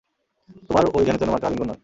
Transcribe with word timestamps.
তোমার 0.67 0.83
ঐ 0.95 0.99
যেন-তেন 1.05 1.29
মার্কা 1.29 1.47
আলিঙ্গণ 1.47 1.67
নয়। 1.67 1.79